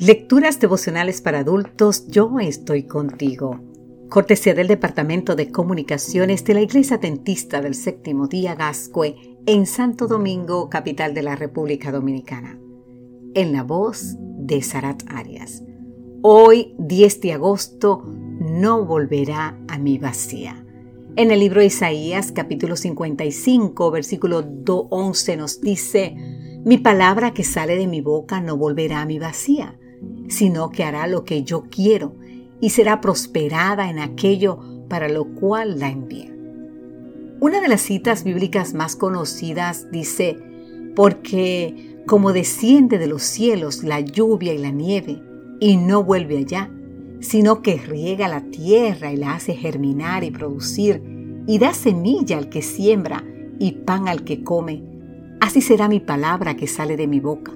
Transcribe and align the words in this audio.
Lecturas 0.00 0.60
devocionales 0.60 1.20
para 1.20 1.40
adultos, 1.40 2.06
yo 2.06 2.38
estoy 2.38 2.84
contigo. 2.84 3.58
Cortesía 4.08 4.54
del 4.54 4.68
Departamento 4.68 5.34
de 5.34 5.50
Comunicaciones 5.50 6.44
de 6.44 6.54
la 6.54 6.60
Iglesia 6.60 6.98
Dentista 6.98 7.60
del 7.60 7.74
Séptimo 7.74 8.28
Día 8.28 8.54
Gascue 8.54 9.16
en 9.44 9.66
Santo 9.66 10.06
Domingo, 10.06 10.70
capital 10.70 11.14
de 11.14 11.24
la 11.24 11.34
República 11.34 11.90
Dominicana. 11.90 12.60
En 13.34 13.52
la 13.52 13.64
voz 13.64 14.14
de 14.20 14.62
Sarat 14.62 15.02
Arias. 15.08 15.64
Hoy, 16.22 16.76
10 16.78 17.20
de 17.20 17.32
agosto, 17.32 18.04
no 18.06 18.84
volverá 18.84 19.58
a 19.66 19.80
mi 19.80 19.98
vacía. 19.98 20.64
En 21.16 21.32
el 21.32 21.40
libro 21.40 21.58
de 21.58 21.66
Isaías, 21.66 22.30
capítulo 22.30 22.76
55, 22.76 23.90
versículo 23.90 24.44
11 24.90 25.36
nos 25.36 25.60
dice, 25.60 26.14
Mi 26.64 26.78
palabra 26.78 27.34
que 27.34 27.42
sale 27.42 27.74
de 27.74 27.88
mi 27.88 28.00
boca 28.00 28.40
no 28.40 28.56
volverá 28.56 29.00
a 29.00 29.04
mi 29.04 29.18
vacía 29.18 29.76
sino 30.28 30.70
que 30.70 30.84
hará 30.84 31.06
lo 31.06 31.24
que 31.24 31.42
yo 31.42 31.64
quiero 31.70 32.14
y 32.60 32.70
será 32.70 33.00
prosperada 33.00 33.90
en 33.90 33.98
aquello 33.98 34.58
para 34.88 35.08
lo 35.08 35.26
cual 35.34 35.78
la 35.78 35.90
envié. 35.90 36.34
Una 37.40 37.60
de 37.60 37.68
las 37.68 37.82
citas 37.82 38.24
bíblicas 38.24 38.74
más 38.74 38.96
conocidas 38.96 39.90
dice, 39.92 40.38
porque 40.96 42.02
como 42.06 42.32
desciende 42.32 42.98
de 42.98 43.06
los 43.06 43.22
cielos 43.22 43.84
la 43.84 44.00
lluvia 44.00 44.52
y 44.54 44.58
la 44.58 44.70
nieve, 44.70 45.22
y 45.60 45.76
no 45.76 46.02
vuelve 46.02 46.38
allá, 46.38 46.70
sino 47.20 47.62
que 47.62 47.76
riega 47.76 48.28
la 48.28 48.42
tierra 48.50 49.12
y 49.12 49.16
la 49.16 49.34
hace 49.34 49.54
germinar 49.54 50.24
y 50.24 50.30
producir, 50.30 51.02
y 51.46 51.58
da 51.58 51.74
semilla 51.74 52.38
al 52.38 52.48
que 52.48 52.62
siembra 52.62 53.24
y 53.58 53.72
pan 53.72 54.08
al 54.08 54.24
que 54.24 54.42
come, 54.42 54.82
así 55.40 55.60
será 55.60 55.88
mi 55.88 56.00
palabra 56.00 56.56
que 56.56 56.66
sale 56.66 56.96
de 56.96 57.06
mi 57.06 57.20
boca. 57.20 57.52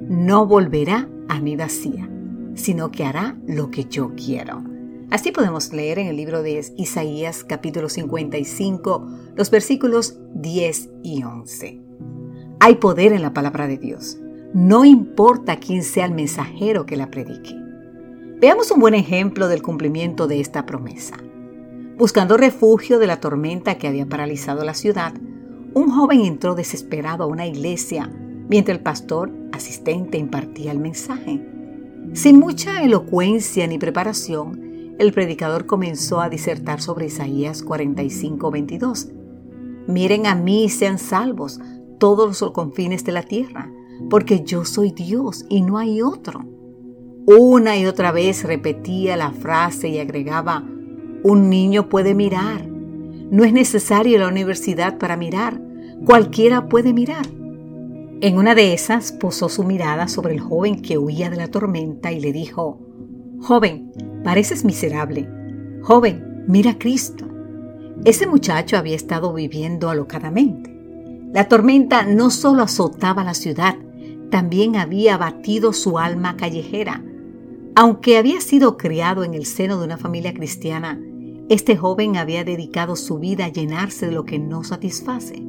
No 0.00 0.46
volverá 0.46 1.08
a 1.34 1.40
mi 1.40 1.56
vacía, 1.56 2.08
sino 2.54 2.90
que 2.90 3.04
hará 3.04 3.36
lo 3.46 3.70
que 3.70 3.84
yo 3.86 4.12
quiero. 4.14 4.62
Así 5.10 5.32
podemos 5.32 5.72
leer 5.72 5.98
en 5.98 6.06
el 6.06 6.16
libro 6.16 6.42
de 6.42 6.64
Isaías 6.76 7.44
capítulo 7.44 7.88
55 7.88 9.08
los 9.34 9.50
versículos 9.50 10.18
10 10.34 10.90
y 11.02 11.24
11. 11.24 11.80
Hay 12.60 12.76
poder 12.76 13.12
en 13.12 13.22
la 13.22 13.34
palabra 13.34 13.66
de 13.66 13.78
Dios. 13.78 14.18
No 14.54 14.84
importa 14.84 15.56
quién 15.56 15.82
sea 15.82 16.06
el 16.06 16.14
mensajero 16.14 16.86
que 16.86 16.96
la 16.96 17.10
predique. 17.10 17.54
Veamos 18.40 18.70
un 18.70 18.80
buen 18.80 18.94
ejemplo 18.94 19.48
del 19.48 19.62
cumplimiento 19.62 20.28
de 20.28 20.40
esta 20.40 20.66
promesa. 20.66 21.16
Buscando 21.96 22.36
refugio 22.36 22.98
de 22.98 23.08
la 23.08 23.20
tormenta 23.20 23.76
que 23.76 23.88
había 23.88 24.06
paralizado 24.06 24.64
la 24.64 24.74
ciudad, 24.74 25.14
un 25.74 25.90
joven 25.90 26.20
entró 26.20 26.54
desesperado 26.54 27.24
a 27.24 27.26
una 27.26 27.46
iglesia 27.46 28.10
mientras 28.48 28.78
el 28.78 28.82
pastor 28.82 29.32
asistente 29.52 30.18
impartía 30.18 30.72
el 30.72 30.78
mensaje. 30.78 31.40
Sin 32.12 32.38
mucha 32.38 32.82
elocuencia 32.82 33.66
ni 33.66 33.78
preparación, 33.78 34.94
el 34.98 35.12
predicador 35.12 35.66
comenzó 35.66 36.20
a 36.20 36.28
disertar 36.28 36.80
sobre 36.80 37.06
Isaías 37.06 37.62
45, 37.62 38.50
22. 38.50 39.08
Miren 39.88 40.26
a 40.26 40.34
mí 40.34 40.64
y 40.64 40.68
sean 40.68 40.98
salvos 40.98 41.60
todos 41.98 42.40
los 42.40 42.50
confines 42.52 43.04
de 43.04 43.12
la 43.12 43.22
tierra, 43.22 43.72
porque 44.10 44.44
yo 44.44 44.64
soy 44.64 44.92
Dios 44.92 45.44
y 45.48 45.62
no 45.62 45.78
hay 45.78 46.02
otro. 46.02 46.44
Una 47.26 47.76
y 47.76 47.86
otra 47.86 48.12
vez 48.12 48.44
repetía 48.44 49.16
la 49.16 49.30
frase 49.30 49.88
y 49.88 49.98
agregaba, 49.98 50.62
un 51.22 51.48
niño 51.48 51.88
puede 51.88 52.14
mirar. 52.14 52.66
No 52.68 53.44
es 53.44 53.52
necesario 53.52 54.18
la 54.18 54.28
universidad 54.28 54.98
para 54.98 55.16
mirar. 55.16 55.60
Cualquiera 56.04 56.68
puede 56.68 56.92
mirar. 56.92 57.26
En 58.24 58.38
una 58.38 58.54
de 58.54 58.72
esas 58.72 59.12
posó 59.12 59.50
su 59.50 59.64
mirada 59.64 60.08
sobre 60.08 60.32
el 60.32 60.40
joven 60.40 60.80
que 60.80 60.96
huía 60.96 61.28
de 61.28 61.36
la 61.36 61.48
tormenta 61.48 62.10
y 62.10 62.20
le 62.20 62.32
dijo, 62.32 62.80
Joven, 63.42 63.92
pareces 64.24 64.64
miserable. 64.64 65.28
Joven, 65.82 66.42
mira 66.48 66.70
a 66.70 66.78
Cristo. 66.78 67.26
Ese 68.06 68.26
muchacho 68.26 68.78
había 68.78 68.96
estado 68.96 69.34
viviendo 69.34 69.90
alocadamente. 69.90 70.74
La 71.34 71.48
tormenta 71.50 72.04
no 72.04 72.30
solo 72.30 72.62
azotaba 72.62 73.24
la 73.24 73.34
ciudad, 73.34 73.76
también 74.30 74.76
había 74.76 75.16
abatido 75.16 75.74
su 75.74 75.98
alma 75.98 76.38
callejera. 76.38 77.04
Aunque 77.74 78.16
había 78.16 78.40
sido 78.40 78.78
criado 78.78 79.24
en 79.24 79.34
el 79.34 79.44
seno 79.44 79.78
de 79.78 79.84
una 79.84 79.98
familia 79.98 80.32
cristiana, 80.32 80.98
este 81.50 81.76
joven 81.76 82.16
había 82.16 82.42
dedicado 82.42 82.96
su 82.96 83.18
vida 83.18 83.44
a 83.44 83.52
llenarse 83.52 84.06
de 84.06 84.12
lo 84.12 84.24
que 84.24 84.38
no 84.38 84.64
satisface. 84.64 85.44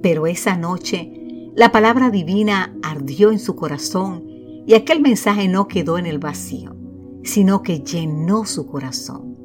Pero 0.00 0.26
esa 0.26 0.56
noche 0.56 1.19
la 1.60 1.72
palabra 1.72 2.08
divina 2.08 2.74
ardió 2.82 3.30
en 3.30 3.38
su 3.38 3.54
corazón 3.54 4.24
y 4.66 4.72
aquel 4.72 5.02
mensaje 5.02 5.46
no 5.46 5.68
quedó 5.68 5.98
en 5.98 6.06
el 6.06 6.18
vacío, 6.18 6.74
sino 7.22 7.62
que 7.62 7.80
llenó 7.80 8.46
su 8.46 8.66
corazón. 8.66 9.36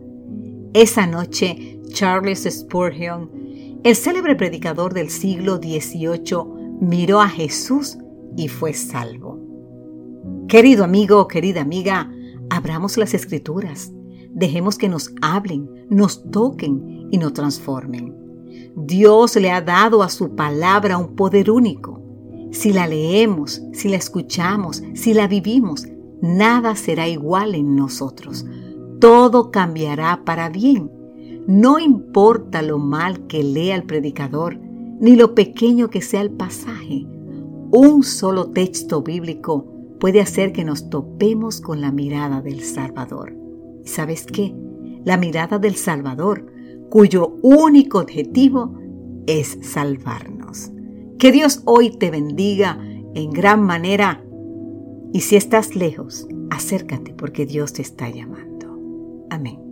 Esa 0.74 1.08
noche, 1.08 1.81
Charles 1.90 2.48
Spurgeon, 2.50 3.81
el 3.84 3.98
célebre 3.98 4.38
predicador 4.38 4.94
del 4.94 5.09
siglo 5.09 5.58
XVIII, 5.58 6.78
miró 6.80 7.20
a 7.20 7.28
Jesús 7.28 7.98
y 8.38 8.47
fue 8.47 8.72
salvo. 8.72 9.38
Querido 10.47 10.86
amigo, 10.86 11.28
querida 11.28 11.64
amiga, 11.64 12.09
abramos 12.50 12.96
las 12.96 13.14
escrituras, 13.14 13.92
dejemos 14.30 14.78
que 14.78 14.88
nos 14.88 15.14
hablen, 15.22 15.70
nos 15.90 16.24
toquen 16.32 17.09
y 17.12 17.18
nos 17.18 17.34
transformen. 17.34 18.16
Dios 18.78 19.36
le 19.36 19.52
ha 19.52 19.59
dado 19.59 20.02
a 20.02 20.08
su 20.08 20.34
palabra 20.34 20.97
un 20.97 21.18
poder 21.18 21.52
único. 21.52 22.04
Si 22.55 22.71
la 22.71 22.88
leemos, 22.88 23.61
si 23.73 23.89
la 23.89 23.97
escuchamos, 23.97 24.81
si 24.93 25.13
la 25.13 25.27
vivimos, 25.27 25.88
nada 26.21 26.77
será 26.77 27.05
igual 27.05 27.53
en 27.53 27.75
nosotros. 27.75 28.45
Todo 29.01 29.51
cambiará 29.51 30.23
para 30.23 30.47
bien. 30.47 30.89
No 31.47 31.79
importa 31.79 32.61
lo 32.61 32.79
mal 32.79 33.27
que 33.27 33.43
lea 33.43 33.75
el 33.75 33.83
predicador, 33.83 34.57
ni 34.57 35.17
lo 35.17 35.35
pequeño 35.35 35.89
que 35.89 36.01
sea 36.01 36.21
el 36.21 36.31
pasaje. 36.31 37.05
Un 37.71 38.03
solo 38.03 38.51
texto 38.51 39.03
bíblico 39.03 39.66
puede 39.99 40.22
hacer 40.22 40.53
que 40.53 40.63
nos 40.63 40.89
topemos 40.89 41.59
con 41.59 41.81
la 41.81 41.91
mirada 41.91 42.41
del 42.41 42.61
Salvador. 42.61 43.35
¿Y 43.83 43.89
sabes 43.89 44.25
qué? 44.25 44.55
La 45.03 45.17
mirada 45.17 45.59
del 45.59 45.75
Salvador 45.75 46.45
cuyo 46.89 47.37
único 47.41 47.99
objetivo 47.99 48.79
es 49.27 49.57
salvarnos. 49.61 50.34
Que 51.20 51.31
Dios 51.31 51.62
hoy 51.66 51.92
te 51.92 52.12
bendiga 52.12 52.78
en 53.14 53.31
gran 53.31 53.64
manera 53.64 54.22
y 55.14 55.22
si 55.22 55.38
estás 55.38 55.76
lejos, 55.76 56.28
acércate 56.50 57.14
porque 57.14 57.46
Dios 57.46 57.74
te 57.74 57.81
está 57.81 58.09
llamando. 58.09 58.78
Amén. 59.30 59.65